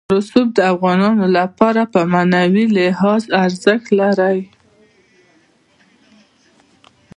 [0.15, 4.41] رسوب د افغانانو لپاره په معنوي لحاظ ارزښت لري.